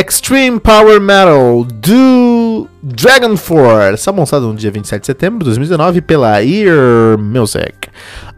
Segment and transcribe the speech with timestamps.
[0.00, 6.44] Extreme Power Metal do Dragon Force, lançado no dia 27 de setembro de 2019 pela
[6.44, 7.88] Ear Music.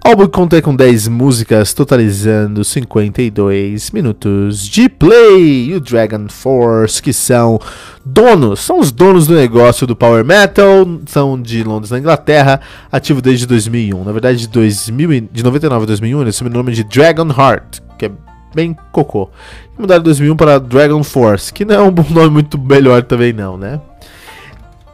[0.05, 5.71] Álbum conta com 10 músicas, totalizando 52 minutos de play.
[5.71, 7.59] E o Dragon Force, que são
[8.05, 12.61] donos, são os donos do negócio do Power Metal, são de Londres, na Inglaterra,
[12.93, 14.05] ativo desde 2001.
[14.05, 18.07] Na verdade, de, 2000, de 99 a 2001, eles o nome de Dragon Heart, que
[18.07, 18.11] é
[18.55, 19.29] bem cocô.
[19.77, 23.33] E mudaram em 2001 para Dragon Force, que não é um nome muito melhor também
[23.33, 23.81] não, né?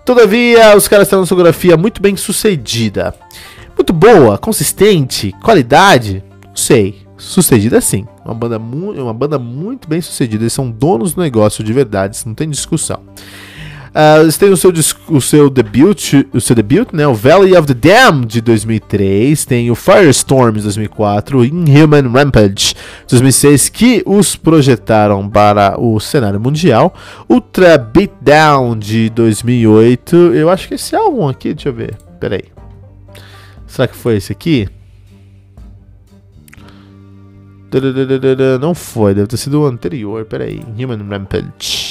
[0.04, 3.14] Todavia, os caras têm uma discografia muito bem sucedida.
[3.74, 7.02] Muito boa, consistente, qualidade, não sei.
[7.16, 8.06] Sucedida sim.
[8.24, 10.42] Uma banda, uma banda muito bem sucedida.
[10.42, 13.00] Eles são donos do negócio de verdade, não tem discussão.
[13.94, 14.72] Uh, eles têm o seu,
[15.08, 19.70] o seu debut, o seu debut, né, o Valley of the Dam de 2003, tem
[19.70, 26.40] o Firestorm de 2004, o Inhuman Rampage de 2006 que os projetaram para o cenário
[26.40, 26.92] mundial,
[27.28, 30.16] Ultra Beatdown de 2008.
[30.34, 31.96] Eu acho que esse álbum aqui, deixa eu ver.
[32.18, 32.44] Peraí.
[33.64, 34.68] Será que foi esse aqui?
[38.60, 40.24] Não foi, deve ter sido o anterior.
[40.24, 41.83] Peraí, Human Rampage.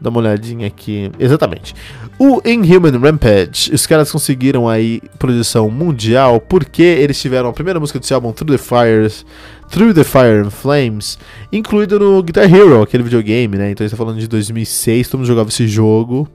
[0.00, 1.10] Dá uma olhadinha aqui.
[1.18, 1.74] Exatamente.
[2.18, 7.98] O Inhuman Rampage, os caras conseguiram aí produção mundial porque eles tiveram a primeira música
[7.98, 9.26] desse álbum, Through the Fires,
[9.70, 11.18] Through the Fire and Flames,
[11.52, 13.70] incluído no Guitar Hero, aquele videogame, né?
[13.70, 16.26] Então a gente tá falando de 2006, todo mundo jogava esse jogo.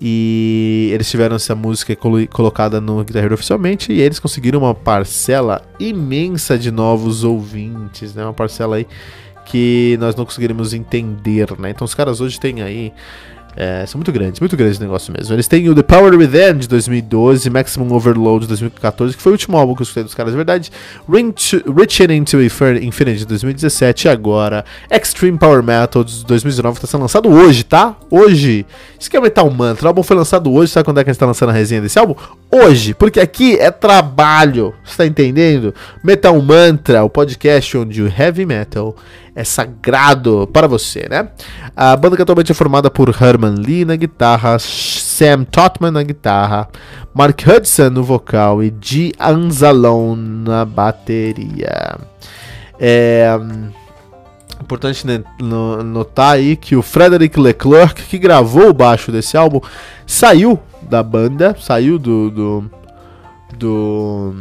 [0.00, 1.96] E eles tiveram essa música
[2.30, 8.22] colocada no Guitar Hero oficialmente e eles conseguiram uma parcela imensa de novos ouvintes, né?
[8.22, 8.86] Uma parcela aí
[9.46, 11.70] que nós não conseguiríamos entender, né?
[11.70, 12.92] Então os caras hoje têm aí
[13.56, 15.34] é, são muito grandes, muito grandes negócio mesmo.
[15.34, 19.34] Eles têm o The Power Within de 2012, Maximum Overload de 2014, que foi o
[19.34, 20.70] último álbum que eu escutei dos caras, de verdade.
[21.08, 27.00] Reaching into Infinity de 2017 e agora Extreme Power Metal de 2019 que está sendo
[27.00, 27.96] lançado hoje, tá?
[28.10, 28.66] Hoje.
[29.00, 29.86] Isso que é Metal Mantra.
[29.86, 31.80] O álbum foi lançado hoje, sabe quando é que a gente está lançando a resenha
[31.80, 32.14] desse álbum?
[32.52, 35.74] Hoje, porque aqui é trabalho, você tá entendendo?
[36.04, 38.94] Metal Mantra, o podcast onde o heavy metal
[39.36, 41.28] é sagrado para você, né?
[41.76, 46.66] A banda que atualmente é formada por Herman Lee na guitarra, Sam Totman na guitarra,
[47.12, 49.12] Mark Hudson no vocal e G.
[49.20, 51.98] Anzalone na bateria.
[52.80, 53.38] É
[54.58, 55.04] importante
[55.84, 59.60] notar aí que o Frederick Leclerc, que gravou o baixo desse álbum,
[60.06, 62.70] saiu da banda, saiu do, do,
[63.58, 64.34] do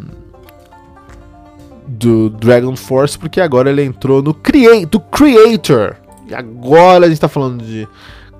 [1.88, 5.96] do Dragon Force, porque agora ele entrou no create, do Creator.
[6.28, 7.88] E agora a gente tá falando de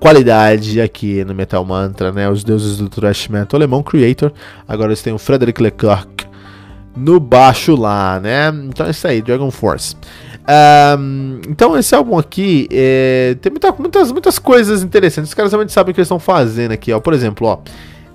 [0.00, 2.28] qualidade aqui no Metal Mantra, né?
[2.28, 4.32] Os deuses do thrash metal alemão, Creator.
[4.66, 6.26] Agora eles têm o Frederick Leclerc
[6.96, 8.48] no baixo lá, né?
[8.68, 9.94] Então é isso aí, Dragon Force.
[10.98, 15.30] Um, então esse álbum aqui é, tem muita, muitas, muitas coisas interessantes.
[15.30, 17.00] Os caras realmente sabem o que eles estão fazendo aqui, ó.
[17.00, 17.58] Por exemplo, ó.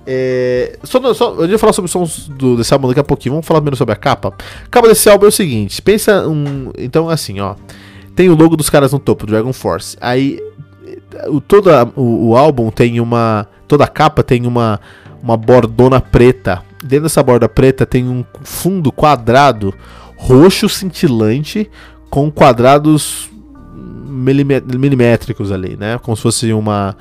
[0.06, 3.34] É, só, só, eu ia falar sobre os sons do, desse álbum daqui a pouquinho.
[3.34, 4.34] Vamos falar primeiro sobre a capa.
[4.64, 6.70] A capa desse álbum é o seguinte: pensa um.
[6.76, 7.54] Então, assim, ó.
[8.14, 9.96] Tem o logo dos caras no topo, Dragon Force.
[10.00, 10.38] Aí,
[11.28, 13.46] o, todo o, o álbum tem uma.
[13.66, 14.80] Toda a capa tem uma,
[15.22, 16.62] uma bordona preta.
[16.82, 19.72] Dentro dessa borda preta tem um fundo quadrado
[20.16, 21.70] roxo cintilante
[22.10, 23.30] com quadrados
[23.74, 25.98] milimétricos ali, né?
[25.98, 26.96] Como se fosse uma.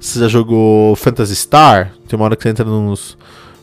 [0.00, 1.92] Você já jogou Phantasy Star?
[2.08, 3.18] Tem uma hora que você entra nos,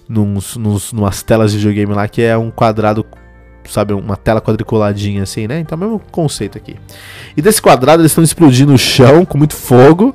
[0.08, 3.04] nos, nos, numas telas de videogame lá que é um quadrado,
[3.68, 5.60] sabe, uma tela quadriculadinha assim, né?
[5.60, 6.76] Então é mesmo conceito aqui.
[7.36, 10.14] E desse quadrado eles estão explodindo o chão com muito fogo.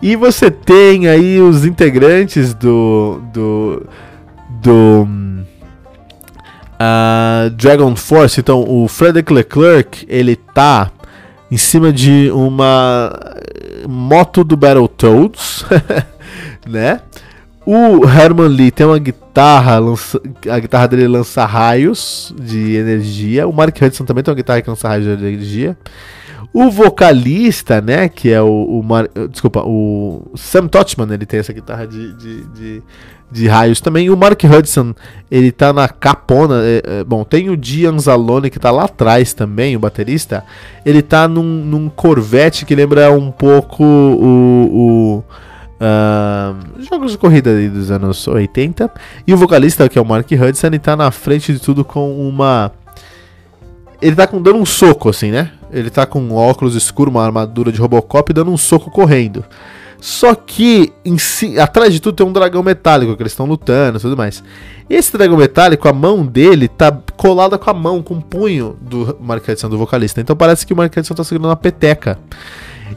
[0.00, 3.20] E você tem aí os integrantes do.
[3.32, 3.86] do.
[4.62, 5.08] do.
[6.80, 8.38] Uh, Dragon Force.
[8.38, 10.92] Então, o Frederick Leclerc ele tá
[11.50, 13.12] em cima de uma
[13.88, 15.64] moto do Battletoads,
[16.66, 17.00] né?
[17.64, 20.18] O Herman Lee tem uma guitarra, lança,
[20.50, 23.46] a guitarra dele lança raios de energia.
[23.46, 25.76] O Mark Hudson também tem uma guitarra que lança raios de energia.
[26.52, 31.52] O vocalista, né, que é o, o Mar, desculpa, o Sam Totchman, ele tem essa
[31.52, 32.82] guitarra de, de, de,
[33.30, 34.10] de raios também.
[34.10, 34.94] O Mark Hudson,
[35.30, 36.62] ele tá na capona.
[36.64, 40.44] É, é, bom, tem o Gian Zalone que tá lá atrás também, o baterista.
[40.84, 44.68] Ele tá num, num Corvette que lembra um pouco o.
[44.72, 45.24] o
[45.78, 48.90] uh, jogos de corrida dos anos 80.
[49.26, 52.28] E o vocalista, que é o Mark Hudson, ele tá na frente de tudo com
[52.28, 52.72] uma.
[54.00, 55.50] Ele tá com, dando um soco, assim, né?
[55.72, 59.44] Ele tá com um óculos escuro, uma armadura de Robocop, dando um soco correndo.
[60.00, 64.00] Só que si, atrás de tudo tem um dragão metálico que eles estão lutando e
[64.00, 64.42] tudo mais.
[64.88, 69.16] Esse dragão metálico, a mão dele tá colada com a mão, com o punho do
[69.20, 70.20] Mark Edson, do vocalista.
[70.20, 72.18] Então parece que o Mark Edson tá segurando uma peteca.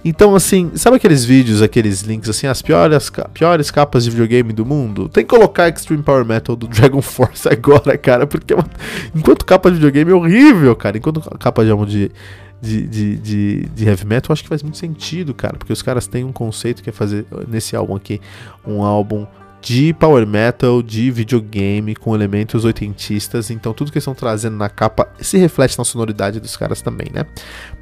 [0.04, 4.66] Então, assim, sabe aqueles vídeos, aqueles links assim, as piores, piores capas de videogame do
[4.66, 5.10] mundo?
[5.10, 8.58] Tem que colocar Extreme Power Metal do Dragon Force agora, cara, porque é
[9.14, 12.12] enquanto capa de videogame é horrível, cara, enquanto capa de, de,
[12.62, 16.08] de, de, de, de heavy metal, acho que faz muito sentido, cara, porque os caras
[16.08, 18.22] têm um conceito que é fazer nesse álbum aqui
[18.66, 19.26] um álbum
[19.62, 23.52] de power metal, de videogame, com elementos oitentistas.
[23.52, 27.08] Então, tudo que eles estão trazendo na capa se reflete na sonoridade dos caras também,
[27.14, 27.26] né?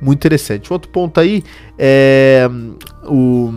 [0.02, 0.72] Muito interessante.
[0.72, 1.42] Outro ponto aí
[1.78, 2.50] é
[3.06, 3.52] o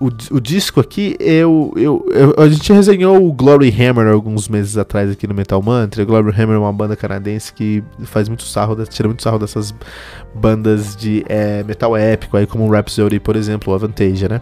[0.00, 4.78] o, o disco aqui, eu, eu, eu, a gente resenhou o Glory Hammer alguns meses
[4.78, 6.02] atrás aqui no Metal Mantra.
[6.02, 9.74] O Glory Hammer é uma banda canadense que faz muito sarro, tira muito sarro dessas
[10.32, 14.40] bandas de é, metal épico, aí como o Rhapsody, por exemplo, o Avantasia, né?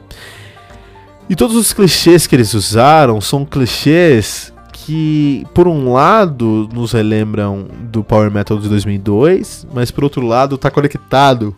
[1.28, 7.66] E todos os clichês que eles usaram são clichês que, por um lado, nos relembram
[7.90, 11.56] do Power Metal de 2002, mas por outro lado, está conectado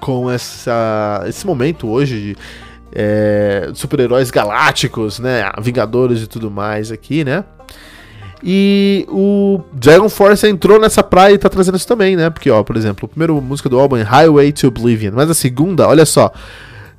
[0.00, 2.36] com essa, esse momento hoje de
[2.94, 5.50] é, super-heróis galácticos, né?
[5.60, 7.44] Vingadores e tudo mais aqui, né?
[8.44, 12.28] E o Dragon Force entrou nessa praia e tá trazendo isso também, né?
[12.28, 15.34] Porque, ó, por exemplo, a primeira música do álbum é Highway to Oblivion, mas a
[15.34, 16.32] segunda, olha só.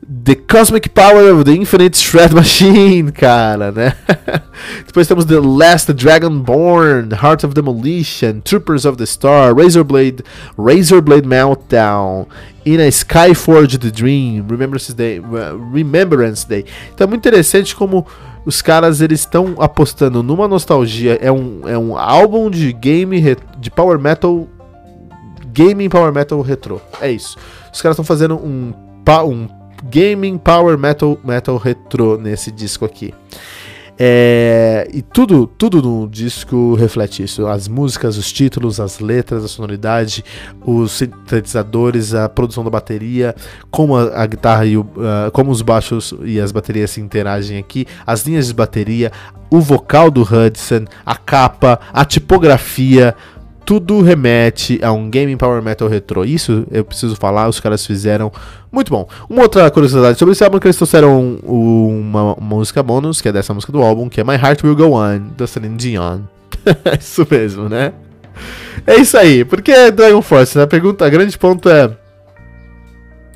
[0.05, 3.95] The Cosmic Power of the Infinite Shred Machine, cara, né?
[4.85, 10.23] Depois temos The Last Dragonborn, Heart of Demolition, Troopers of the Star, Razorblade,
[10.57, 12.27] Razorblade Meltdown,
[12.65, 15.21] In a Skyforged Dream, Remembrance Day,
[15.71, 16.65] Remembrance Day.
[16.93, 18.05] Então é muito interessante como
[18.45, 21.17] os caras eles estão apostando numa nostalgia.
[21.21, 23.21] É um, é um álbum de game
[23.57, 24.47] de power metal,
[25.53, 26.81] gaming power metal retro.
[26.99, 27.37] É isso.
[27.73, 28.73] Os caras estão fazendo um,
[29.25, 33.13] um gaming power metal metal retro nesse disco aqui.
[33.97, 37.45] É, e tudo, tudo no disco reflete isso.
[37.45, 40.25] As músicas, os títulos, as letras, a sonoridade,
[40.65, 43.35] os sintetizadores, a produção da bateria,
[43.69, 47.59] como a, a guitarra e o, uh, como os baixos e as baterias se interagem
[47.59, 49.11] aqui, as linhas de bateria,
[49.49, 53.15] o vocal do Hudson, a capa, a tipografia,
[53.65, 56.25] tudo remete a um gaming power metal retro.
[56.25, 58.31] Isso eu preciso falar, os caras fizeram
[58.71, 59.07] muito bom.
[59.29, 63.53] Uma outra curiosidade sobre esse álbum que eles trouxeram uma, música bônus, que é dessa
[63.53, 66.21] música do álbum, que é My Heart Will Go On, da Celine Dion.
[66.99, 67.93] isso mesmo, né?
[68.85, 69.45] É isso aí.
[69.45, 70.59] Por que Dragon Force?
[70.59, 71.89] A pergunta, a grande ponto é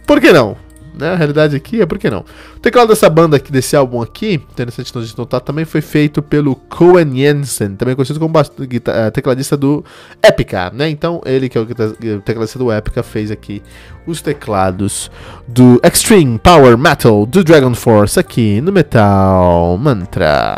[0.07, 0.55] por que não?
[0.97, 1.11] Né?
[1.11, 2.25] A realidade aqui é por que não?
[2.55, 6.55] O teclado dessa banda aqui, desse álbum aqui, interessante de notar, também foi feito pelo
[6.55, 9.83] Cohen Jensen, também conhecido como eh, tecladista do
[10.23, 10.89] Epica, né?
[10.89, 13.61] Então, ele que é o tecladista do Epica fez aqui
[14.05, 15.11] os teclados
[15.47, 20.57] do Extreme Power Metal do Dragon Force aqui no Metal Mantra.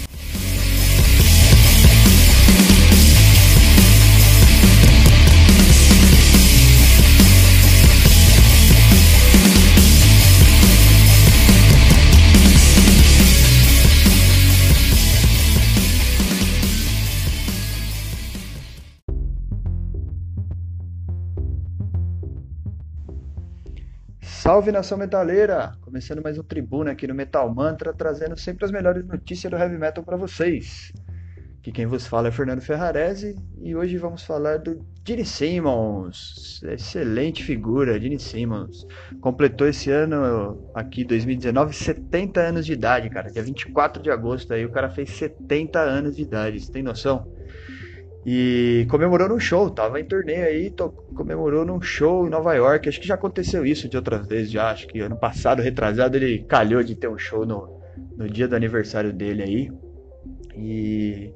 [24.51, 25.71] Salve nação metaleira!
[25.79, 29.77] Começando mais um Tribuna aqui no Metal Mantra, trazendo sempre as melhores notícias do heavy
[29.77, 30.91] metal para vocês.
[31.59, 36.61] Aqui quem vos fala é Fernando Ferrarese e hoje vamos falar do Gene Simmons.
[36.63, 38.85] Excelente figura, Gene Simmons.
[39.21, 43.31] Completou esse ano, aqui 2019, 70 anos de idade, cara.
[43.31, 47.25] Dia 24 de agosto aí o cara fez 70 anos de idade, você tem noção?
[48.25, 50.73] E comemorou num show, tava em turnê aí,
[51.15, 52.87] comemorou num show em Nova York.
[52.87, 54.69] Acho que já aconteceu isso de outras vezes, já.
[54.69, 57.79] Acho que ano passado, retrasado, ele calhou de ter um show no,
[58.15, 59.71] no dia do aniversário dele aí.
[60.55, 61.33] E.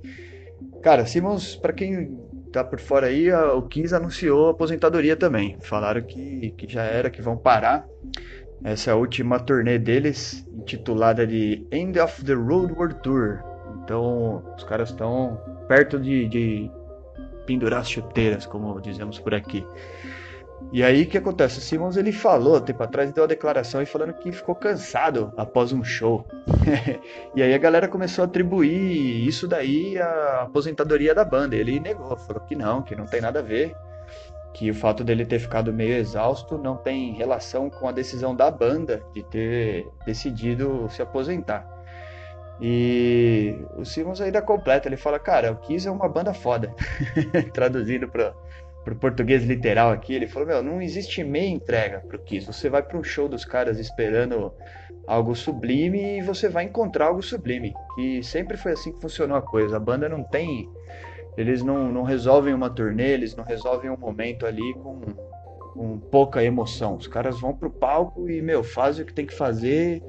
[0.84, 2.16] Cara, Simmons, para quem
[2.52, 5.58] tá por fora aí, o Kiss anunciou aposentadoria também.
[5.62, 7.88] Falaram que, que já era, que vão parar.
[8.64, 13.40] Essa é a última turnê deles, intitulada de End of the Road World Tour.
[13.84, 16.72] Então, os caras estão perto de, de
[17.46, 19.66] pendurar as chuteiras, como dizemos por aqui.
[20.72, 21.60] E aí o que acontece?
[21.60, 25.72] O Simmons ele falou tempo atrás, deu uma declaração aí falando que ficou cansado após
[25.72, 26.26] um show.
[27.36, 31.56] e aí a galera começou a atribuir isso daí à aposentadoria da banda.
[31.56, 33.76] Ele negou, falou que não, que não tem nada a ver,
[34.54, 38.50] que o fato dele ter ficado meio exausto não tem relação com a decisão da
[38.50, 41.75] banda de ter decidido se aposentar.
[42.62, 46.74] E o Simmons ainda completa, ele fala, cara, o Kiss é uma banda foda.
[47.54, 48.34] Traduzindo para
[48.86, 52.46] pro português literal aqui, ele falou, meu, não existe meia entrega pro Kiss.
[52.46, 54.54] Você vai para um show dos caras esperando
[55.08, 57.74] algo sublime e você vai encontrar algo sublime.
[57.98, 59.78] E sempre foi assim que funcionou a coisa.
[59.78, 60.70] A banda não tem...
[61.36, 65.02] Eles não, não resolvem uma turnê, eles não resolvem um momento ali com,
[65.74, 66.96] com pouca emoção.
[66.96, 70.02] Os caras vão pro palco e, meu, fazem o que tem que fazer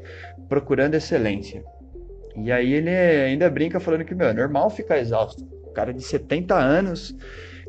[0.48, 1.64] procurando excelência.
[2.37, 5.45] E aí ele ainda brinca falando que, meu, é normal ficar exausto.
[5.64, 7.16] O cara de 70 anos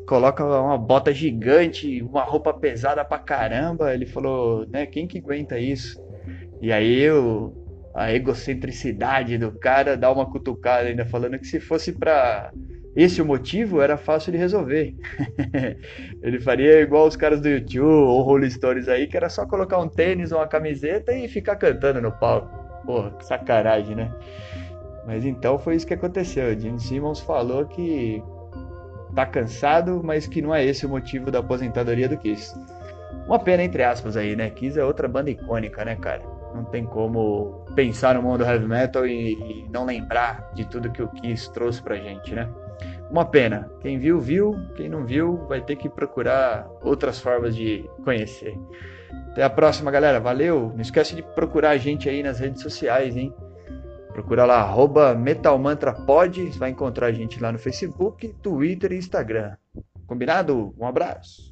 [0.06, 3.94] coloca uma bota gigante, uma roupa pesada pra caramba.
[3.94, 6.00] Ele falou, né, quem que aguenta isso?
[6.60, 7.54] E aí eu,
[7.94, 12.50] a egocentricidade do cara dá uma cutucada ainda falando que se fosse pra
[12.96, 14.94] esse o motivo, era fácil de resolver.
[16.20, 18.48] ele faria igual os caras do YouTube ou Rolling
[18.88, 22.48] aí, que era só colocar um tênis ou uma camiseta e ficar cantando no palco.
[22.84, 24.12] Porra, sacanagem, né?
[25.08, 26.52] Mas então foi isso que aconteceu.
[26.52, 28.22] O Gene Simmons falou que
[29.14, 32.54] tá cansado, mas que não é esse o motivo da aposentadoria do Kiss.
[33.26, 34.50] Uma pena, entre aspas, aí, né?
[34.50, 36.22] Kiss é outra banda icônica, né, cara?
[36.54, 41.02] Não tem como pensar no mundo heavy metal e, e não lembrar de tudo que
[41.02, 42.46] o Kiss trouxe pra gente, né?
[43.10, 43.70] Uma pena.
[43.80, 44.54] Quem viu, viu.
[44.76, 48.54] Quem não viu, vai ter que procurar outras formas de conhecer.
[49.30, 50.20] Até a próxima, galera.
[50.20, 50.70] Valeu.
[50.74, 53.34] Não esquece de procurar a gente aí nas redes sociais, hein?
[54.12, 56.50] Procura lá, arroba metalmantrapod.
[56.58, 59.56] Vai encontrar a gente lá no Facebook, Twitter e Instagram.
[60.06, 60.74] Combinado?
[60.78, 61.48] Um abraço.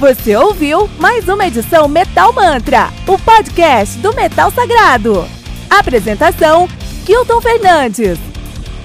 [0.00, 5.26] Você ouviu mais uma edição Metal Mantra, o podcast do Metal Sagrado.
[5.68, 6.68] Apresentação:
[7.04, 8.37] Kilton Fernandes.